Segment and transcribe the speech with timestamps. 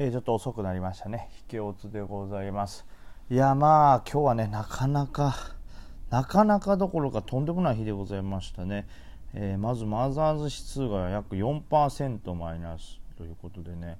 [0.00, 1.28] えー、ちょっと遅くなりましたね。
[1.38, 2.86] 引けおつでございます。
[3.30, 5.34] いや、まあ、今日はね、なかなか、
[6.08, 8.86] なかなかどころかとんでもない日でございましたね。
[9.34, 13.98] えー、まず、マザーズ指数が約4%マイナスということでね、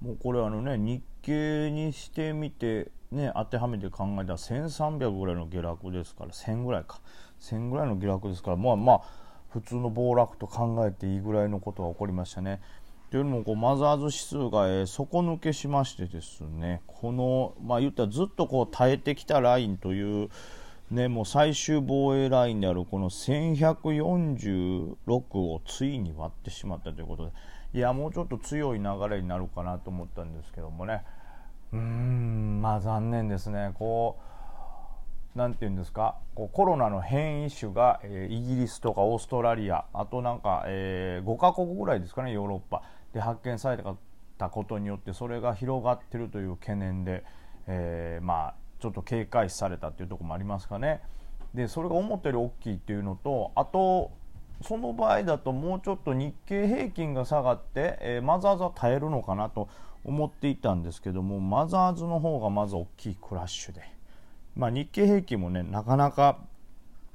[0.00, 7.00] もうこれあのね、日経にしてみて、ね、当てはめて考えたら1300ぐらいの下落ですから、1000ぐらいか。
[7.38, 9.00] 1000ぐらいの下落ですから、まあまあ、
[9.50, 12.60] 普通の暴落と考えていいぐらいのことが起こりましたね。
[13.10, 20.28] というのもこうマザーズ指数が、え、底抜けしましてですねこの、まあ、言ったらずっとこう耐えてきたラインという、
[20.90, 24.96] ね、もう最終防衛ラインであるこの1146
[25.38, 27.32] をついに割ってしまったということで
[27.74, 31.02] いやもうちょっと強い流れになるかなと思ったんですけどもね。
[31.72, 33.72] うーんまあ残念ですね。
[33.74, 34.16] こ
[35.34, 36.16] うなんていうんですか？
[36.34, 42.82] こうコロナの変異種が、えー、イギリスとかオーストラリアあとなんか、えー、5カ国ぐらいですかねヨーロッパ。
[43.12, 43.82] で発見され
[44.36, 47.24] たことによってそれが広がっているという懸念で、
[47.66, 51.00] えー、まあちょっと警戒視されたというところもありますかね。
[51.54, 54.12] でそれが思ったより大きいっていうのとあと
[54.62, 59.68] その場合だともうちょっと日経平均が下がって、えー、マザーズは耐えるのかなと
[60.04, 63.82] 思っていたんですけどもマザーズの方がまず大きいクラッシュで、
[64.56, 66.38] まあ、日経平均もねなかなか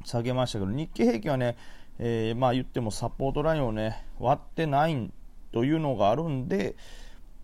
[0.06, 1.58] 下げましたけど日経平均はね、
[2.00, 5.14] えー、まあ言ってもサポートラインをね割ってないん
[5.54, 6.76] というのがあるんで、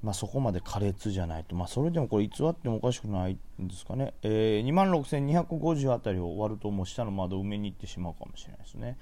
[0.04, 8.98] まあ、そこまで苛烈じゃないと、まあ、それでもこれ偽ってもおかしくないんですかね、えー、2万6250あたりを割るともう下の窓埋めに行ってしまうかもしれないですね。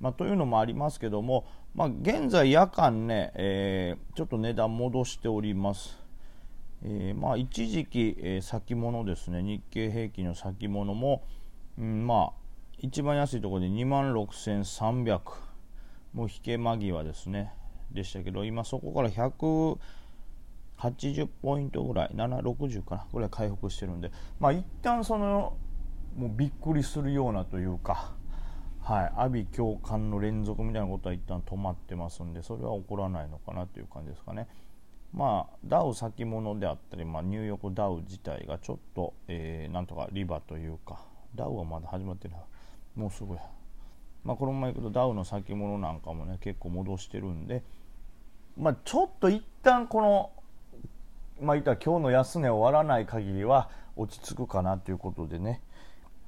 [0.00, 6.02] まあ、というのもありますけども、まあ、現在、夜間ね、えー、ちょっと値段戻しております。
[6.82, 11.22] えー、まあ、一時期、えー、先物ですね、日経平均の先物も、
[11.78, 12.44] うん、まあ、
[12.78, 15.20] 一番安いところで2万6300、
[16.12, 17.52] もう引け間際ですね。
[17.90, 19.78] でしたけど今そこから180
[21.42, 24.10] ポイントぐらい760かなぐらい回復してるんで。
[24.38, 25.56] まあ一旦その
[26.16, 28.12] もうびっくりするようなというか
[28.80, 34.46] はい阿鼻共感の連続みたいなことは一旦止まってますんでそれは起こらないのかなという感じですかね。
[35.14, 40.98] まあ、ダウ先物であったり、まあ、ニューヨークダウ自体がちょっと、えー、なんとかリバというか
[41.36, 42.40] ダウはまだ始まってない。
[42.96, 43.40] もうすぐや
[44.24, 47.62] まあ、このままいくとダウの先物なんかもね結構戻してるんで、
[48.56, 50.30] まあ、ちょっと一旦この、
[51.40, 55.60] まあ、言ったら今日の安値終わらない限りは落ち着くかなということでね、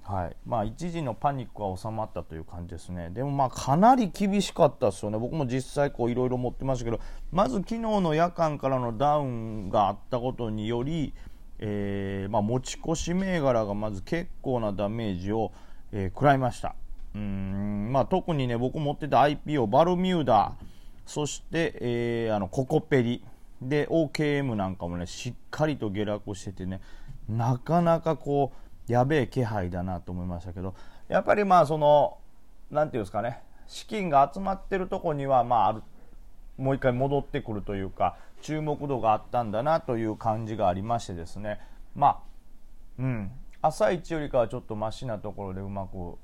[0.03, 0.37] はい。
[0.47, 7.01] まあ、一時のパニックは収まったという感じですね、でもまあかなり厳しかったですよね、僕も実際いろいろ持ってましたけど、
[7.33, 11.13] まず昨日の夜間からのダウンがあったことにより、
[11.59, 15.53] えーまあ、持ち越し銘柄がまず結構なダメージを、
[15.93, 16.75] えー、食らいました。
[17.15, 17.91] うん。
[17.93, 20.57] まあ、特にね僕持ってた IPO バルミューダ
[21.07, 23.25] そして、えー、あのココペリ。
[23.63, 26.83] で OKM なんかもねしっかりと下落しててね
[27.27, 28.53] なかなかこ
[28.89, 30.75] うやべえ気配だなと思いましたけど
[31.09, 32.19] やっぱりまあその
[32.71, 35.83] なんていうんですかね資金が集まってるとこにはまあある
[36.59, 41.61] もう一回戻ってくるというか注目度があったんだなという感じがありましてですね。
[41.95, 42.19] まあ
[42.99, 43.33] うん。
[43.63, 46.17] 朝一よりかはちょっとましなところでうまく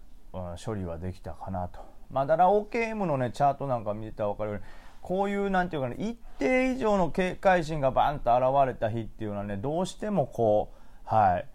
[0.64, 1.81] 処理はできたかなと。
[2.12, 4.65] ま、だら OKM のね、チャートなんか見てたら分かるように、
[5.00, 11.47] こういうなんていうかね、一定以上の警戒心がバンと現れた日っていうのはね、どうしてもこう、はい、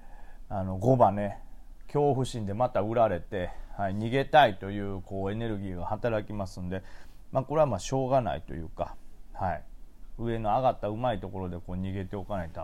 [0.49, 1.39] あの、5番ね、
[1.87, 6.83] 恐怖心でまた売られて、はい、逃げたいというこうエネルギーが働きますんで、
[7.31, 8.95] まあ、これはまあしょうがないというか、
[9.33, 9.63] はい、
[10.17, 12.59] 上の上がったうまいところでこう逃げておかないと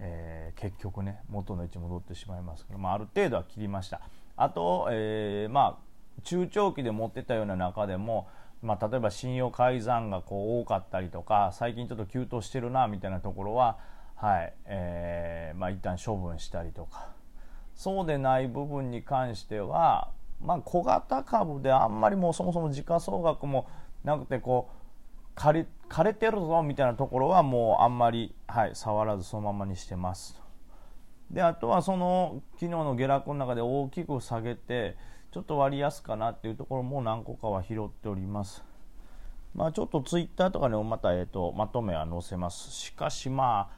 [0.00, 4.00] えー、結局ね元の位置戻ってしまいますけど、まあ、ある程度は切りました。
[4.36, 5.87] あと、えー、まあ、
[6.24, 8.28] 中長期で持ってたような中でも、
[8.62, 13.78] まあ、例えば信用改ざんがこう多かったりとか最近ちょっと急騰してるなみたいなところは、
[14.16, 17.12] はいえーまあ、一旦処分したりとか
[17.74, 20.10] そうでない部分に関しては、
[20.42, 23.68] まあ、小型株であんまりもうそもそも時価総額も
[24.02, 24.70] なくてこ
[25.36, 30.42] う枯れ枯れてるぞみたいなところはもうあんまり、はい、触らずそのままにしてます。
[31.30, 34.96] であとはその昨日の下落の中で大きく下げて
[35.30, 38.64] ちょっと割安かなっていうところも何個かは拾っております。
[39.54, 42.70] まあ、ちょっとツイッターとかにもまた、えーと、まとめは載せます。
[42.70, 43.70] しかしま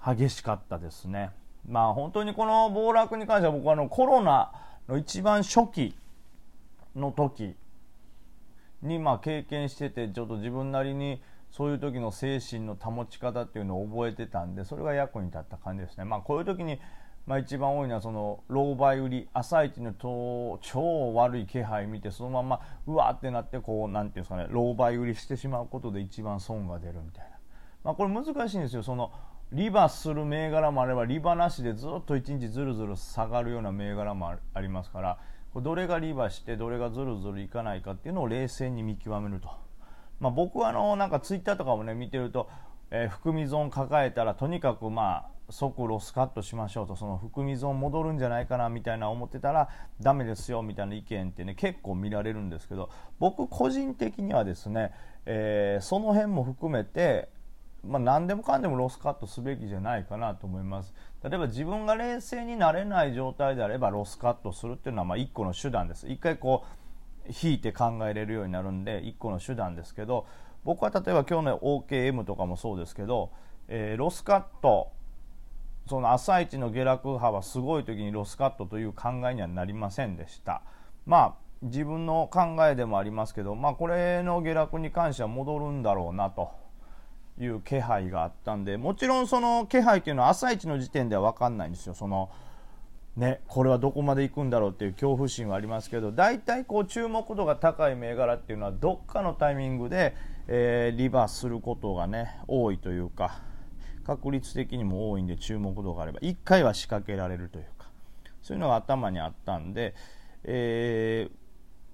[0.00, 1.30] あ激しかったですね。
[1.68, 4.52] まあ本当にこの暴落に関しては僕はあのコロナ
[4.88, 5.94] の一番初期
[6.96, 7.54] の時
[8.82, 16.04] にまあ経験しててちょっと自分なりにそういう時の精神の保ち方っていうのを覚えてたんでそれが役に立った感じですね。
[16.04, 16.80] まあ、こういう時に
[17.26, 27.30] まあ、一番多いのはその老媒売り朝一の超悪い気配見てそのままうわってなってこうなんていうんですかね老媒売りしてしまうことで一番損が出るみたいな。
[27.84, 28.82] まあ、これ難しいんですよ。
[28.82, 29.12] その
[29.52, 35.18] リバする銘柄もあればリバなしでずっと1日ずるずる下がるような銘柄もありますから
[35.56, 39.50] どれがリバしてどれがずるずるいかないかっていうのを冷静に見極めると、
[40.20, 42.48] まあ、僕はあのなんかツイッターとかもね見てると、
[42.90, 49.68] えー、含み損抱えたらとにかくまあ即ロスカットしましょうとその含み損戻るんじゃないかなみたいな思ってたら
[50.00, 54.92] ダメですよみたいな意見ってね結構見られるんですけど僕個人的にはですね、
[55.26, 57.28] えー、その辺も含めて
[57.82, 60.92] まあ、何でもかんでもロスカットすべきじゃないかなと思います。
[61.24, 66.06] 例えば自分が冷静になれない状態であればロスカットするっていうのはまあ1個の手段です。
[66.06, 66.64] 一回こ
[67.26, 70.26] う引いて考えれるようになるんで1個の手段ですけど
[70.64, 73.30] 僕は例えば今日の OKM とかもそうですけど、
[73.68, 74.92] えー、ロスカット
[75.88, 80.62] その朝一の下落幅すごい時にロスカットという考えにはなりませんでした。
[81.06, 86.60] まあ自分の考えでもありますけど、まあ、これの下落に関しては戻るんだろうなと。
[87.38, 91.94] いう気配があったんでもちろんその気配っていうのは朝一の時点では分かんないんですよ。
[91.94, 92.28] その
[93.16, 100.14] ねこれはどこまで行くんだろうっていう恐怖心はありますけど大体こう注目度が高い銘柄っていうのはどっかのタイミングで、
[100.48, 103.42] えー、リバーすることがね多いというか
[104.04, 107.88] 確率的にも多いんで注目度があれば1回は仕掛けられるというか
[108.42, 109.94] そういうのが頭にあったんで、
[110.44, 111.40] えー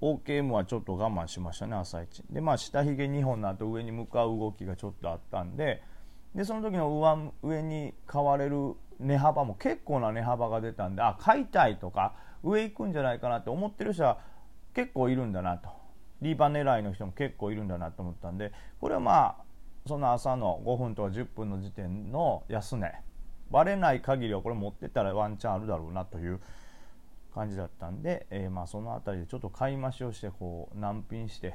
[0.00, 2.22] OKM はちょっと我慢しましたね朝一。
[2.30, 5.82] でまあ下髭2本の後上に向かう動きがちょっとあったんで
[6.34, 14.18] でその時の上上に買われる値幅も結構な値幅が出たんであ買いたいとか上行くんじゃないかなって思ってる人は
[14.74, 15.70] 結構いるんだなと。
[16.22, 19.46] リーバ狙いの人も結構いるんだなと思ったんでこれはまあ
[19.86, 23.06] その朝の5分とか10分の時点の安値。
[23.50, 26.40] 割れない限りはこれ持ってたらワンチャンあるだろうなという
[27.34, 31.54] 感じだったんで、えー、まあその辺りでちょっと買い増しをしてこう難品して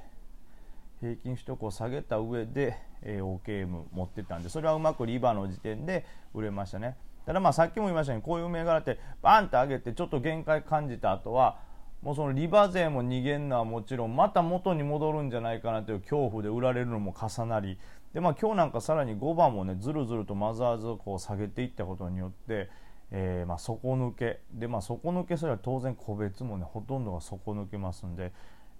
[1.00, 6.96] 平均取得を下げた上で、えー、OKM 持ってたんでそれはうまくリバーの時点で売れましたね。
[7.25, 11.60] ただまあさっきも言いましたようにこういう銘柄ってバンって上げてちょっと限界感じた後は
[12.01, 17.77] もうそのリバ税も逃げるのはもちろんまた元に戻るんじゃないかなという恐怖で売られるのも重なり
[18.13, 22.69] で、まあ、今日なんかさらに5番もねずるずるとマザーズをこう下げていったことによって
[23.12, 24.39] えー、まあ、底抜け。
[24.53, 28.31] で、まあ、底抜けすれば当然個別もねほとんどが底抜けますんで、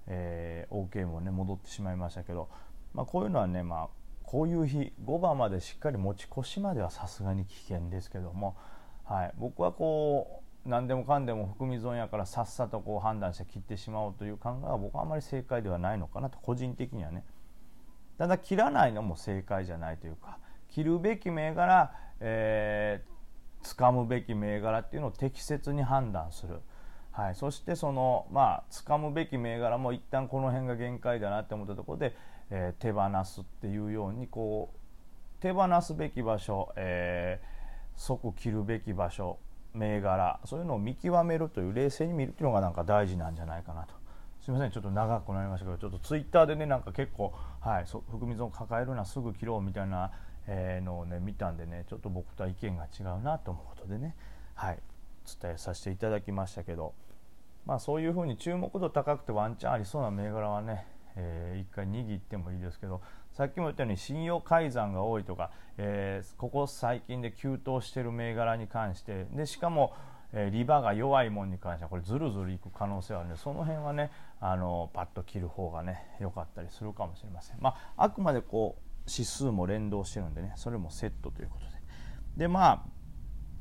[0.08, 2.50] えー、OK もね戻ってしまいましたけど、
[2.94, 3.88] まあ、こういうのはね、まあ、
[4.24, 8.56] こういう日5番までしっかり持ち越しまではさすがに危険ですけども、
[9.04, 17.26] はい、僕はこう何でもかんでも含み損やからさっさとこう判断して切ってしまおうという考えは僕はあまり正解ではないのかなと個人的にはね。
[18.18, 20.38] ただ切らないのも正解じゃないというか
[20.70, 26.60] 切るべき銘柄、えー、掴むべき銘柄っていうのを適切に判断する、
[27.12, 32.16] はい、そしてそのまあ掴むべき銘柄も一旦この辺が限界だなって思ったところで、
[32.52, 39.40] えー、手放すっていうようにこう手放すべき場所、えー、即切るべき場所
[39.74, 43.94] 銘柄そういうのを見極めるという冷静に見るっていうのがなんか大事なんじゃないかなと。
[44.42, 50.12] すみませんちょっと長くなりましたけどちょっとツイッターでねなんか結構はい含み損抱えるなすぐ切ろうみたいな
[50.48, 54.16] えー、のをね見たんでねちょっと僕とは意見が違うなと思うことでね
[54.56, 54.80] はい
[55.42, 56.94] 伝えさせていただきましたけど
[57.66, 60.86] まあそういうふうに注目度高くてワンチャンありそうな銘柄はね、
[61.16, 63.02] えー、一回握ってもいいですけど
[63.42, 65.50] さっきも言ったように信用改ざんが多いとか、
[65.80, 69.96] えー、ここ最近で急騰している銘柄に関してでしかも
[70.32, 77.58] えリバが弱いものに関してはこれずるずるいく可能性はあるのでその辺はねあのパッと切る方がね良かったりするかもしれません。
[77.60, 81.72] まあ、あくまでこう指数も連動してるんでねそれもセットということで
[82.38, 82.84] でまあ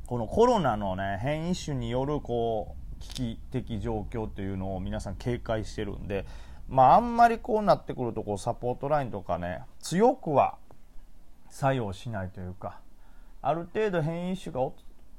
[0.05, 6.27] このコロナのね変異種によるこう危機的状況というのを皆さん警戒してるんで
[6.71, 10.57] まああんまりこうなってくるとこうサポートラインとかね強くは
[11.51, 12.81] 作用しないというか
[13.43, 14.61] ある程度変異種が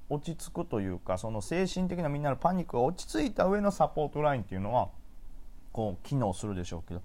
[0.09, 4.89] 落ち着くというかその精神的なみんなのパニックが落ち着いた上のサポートラインっていうのは
[5.73, 7.01] こう機能するでしょうけど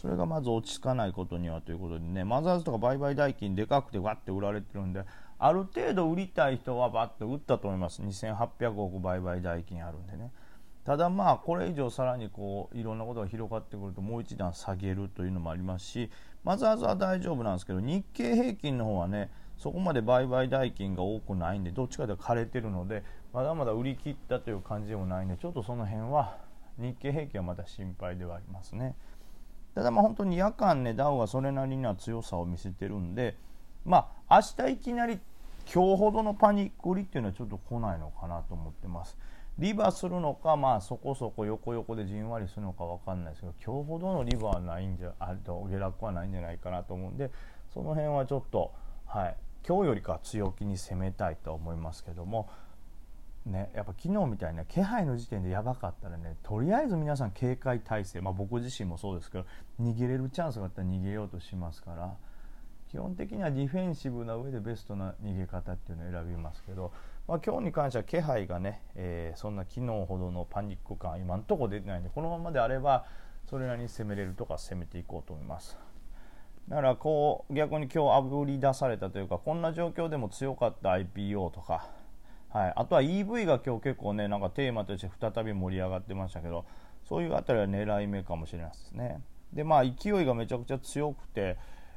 [0.00, 5.04] それがまず落ち着かないことにはということでねマザーズとか売買代金でかくてわって売られてるんで
[5.42, 8.02] ある程度売りたい人はバッと売ったと思います。
[8.02, 10.30] 2800億売買代金あるんでね。
[10.84, 16.10] ただまあこれ以上さらにこういろんなことが広がってくるともう一段下げるというのもありますし
[16.42, 26.38] マザーズは大丈夫なんですけど日経平均の方はねそこまで売買代金が多くないんでどっちかで枯れてるのでまだまだ売り切ったという感じでもないんでちょっとその辺は
[26.78, 28.96] 日経平均はまだ心配ではありますね。
[29.74, 33.36] ただまあ本当に夜間ねダウはそれなりには強さを見せてるんで
[33.84, 35.20] まあ明日いきなり
[35.72, 39.16] 今日ほどのパニック売りっていうのはちょっと来ないのかなと思ってます
[39.58, 47.30] リバーするのかまあそこそこ横横でじんわりするのか分かんないですけど今日ほどのリバーはないんじゃあと下落はないんじゃないかなと思うんで
[47.72, 48.72] その辺はちょっと
[49.12, 52.48] はい、今日よりか強気に攻めたいと思いますけども、
[53.44, 59.46] ね、やっぱ昨日みたいな気配の時点でやばかったらねとりあえず皆さん警戒態勢、まあ、僕自身もそうですけど
[59.80, 62.14] 逃げれるチャンスがあったら逃げようとしますから
[62.90, 66.92] 基本的にはディフェンシブな上でベストな逃げ方っていうのを選びますけど、
[67.30, 73.04] まあ、今日に関しては気配がね、えー、そんな昨日ほどのパニック感今のところ出てないんでこのままであれば
[73.48, 75.78] それなりに攻めれるとか攻めていこうと思います。
[76.68, 81.88] だからこう逆に今日あぶり出されたというかこんな状況でも強かった IPO とか
[82.50, 86.64] はい、あとは EV が今日結構ねなんかテーマとして再び盛り上がってましたけど
[87.08, 89.20] そういうあたりは狙い目かもしれないですね
[89.52, 91.56] でまあ勢いがめちゃくちゃ強くて、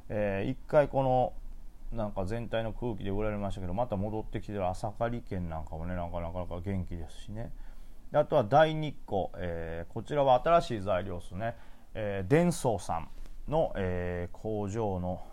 [0.10, 1.34] えー、1回この
[1.94, 7.52] なんか全体の空気で売られましたけどまた戻ってきてる朝刈県なんかもねなかなか元気ですしね。
[8.12, 11.56] であとは大日光、えー、こちらは新しい材料ですね、
[11.94, 13.10] えー、伝送さん
[13.48, 15.24] の、えー、工場の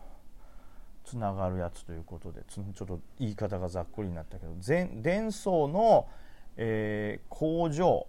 [1.05, 6.09] つながるやつということでちょっと言い方がざっくりになったけど伝送の、
[6.57, 8.07] えー、工場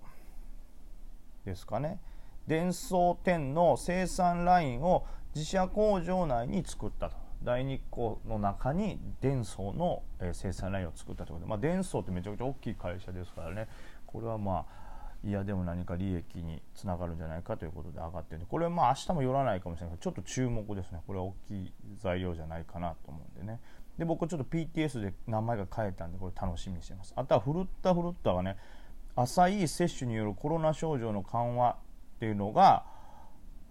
[1.45, 1.99] ですかね。
[2.47, 7.20] 伝送店の生産ラインを自社工場内に作ったと。
[7.43, 13.67] 大日光の中に伝送の、えー、生産ラインを作ったということで、まあ、伝送ってめちゃくちゃ大きい会社ですからね。
[14.05, 14.81] これはまあ
[15.23, 20.99] いやでも何か利益につながるんじゃないかということで上がってるこれはまあ明日も寄らないかもしれないけどちょっと注目ですね。
[21.05, 23.59] これは大きい材料じゃないかなと思うんでね。
[23.97, 27.13] で僕ちょっと PTS で名前が変えたんでこれ楽しみにしてます。
[27.15, 28.57] あとはフルッタフルッタがね
[29.15, 31.75] 浅い接種によるコロナ症状の緩和っ
[32.19, 32.85] ていうのが、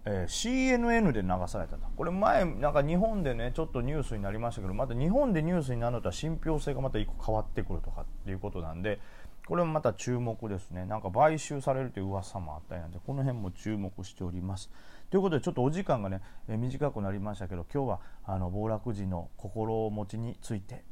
[0.05, 1.77] えー、CNN で流された。
[1.77, 8.99] とこれ前なんか日本でねちょっとニュースになりましたけどまた日本でニュースになるのとは信憑性がまた1個変わってくるとかっていうことなんで
[9.47, 10.85] これもまた注目ですね。
[10.85, 14.71] なんか買収されるという噂もあったりなんでこの辺も注目しております。
[15.09, 20.85] ということでちょっとお時間がね、え短くなりましたけど今日はあの暴落時の心持ちについて